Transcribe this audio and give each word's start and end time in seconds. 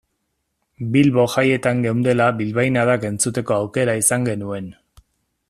Bilbo 0.95 1.25
jaietan 1.33 1.83
geundela 1.87 2.31
bilbainadak 2.41 3.07
entzuteko 3.11 3.59
aukera 3.59 3.97
izan 4.05 4.27
genuen. 4.31 4.73